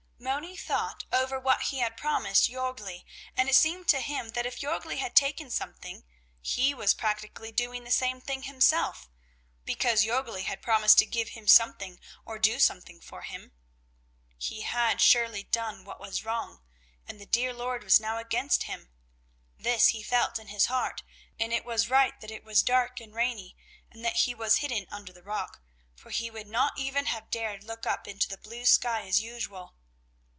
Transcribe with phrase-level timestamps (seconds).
[0.23, 3.05] Moni thought over what he had promised Jörgli,
[3.35, 6.03] and it seemed to him that if Jörgli had taken something,
[6.39, 9.09] he was practically doing the same thing himself,
[9.65, 13.51] because Jörgli had promised to give him something or do something for him.
[14.37, 16.61] He had surely done what was wrong,
[17.07, 18.91] and the dear Lord was now against him.
[19.57, 21.01] This he felt in his heart,
[21.39, 23.57] and it was right that it was dark and rainy
[23.89, 25.61] and that he was hidden under the rock,
[25.95, 29.73] for he would not even have dared look up into the blue sky, as usual.